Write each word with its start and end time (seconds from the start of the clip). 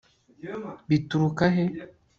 bituruka 0.89 1.43
he 1.55 1.63